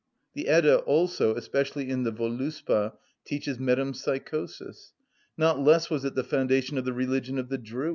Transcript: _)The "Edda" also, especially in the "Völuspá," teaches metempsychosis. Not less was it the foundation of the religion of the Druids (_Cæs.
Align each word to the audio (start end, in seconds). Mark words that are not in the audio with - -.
_)The 0.33 0.47
"Edda" 0.47 0.77
also, 0.79 1.35
especially 1.35 1.91
in 1.91 2.01
the 2.01 2.11
"Völuspá," 2.11 2.93
teaches 3.23 3.59
metempsychosis. 3.59 4.93
Not 5.37 5.59
less 5.59 5.91
was 5.91 6.05
it 6.05 6.15
the 6.15 6.23
foundation 6.23 6.79
of 6.79 6.85
the 6.85 6.91
religion 6.93 7.37
of 7.37 7.49
the 7.49 7.59
Druids 7.59 7.87
(_Cæs. 7.89 7.89